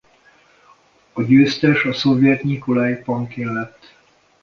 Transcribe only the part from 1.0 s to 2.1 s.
A győztes a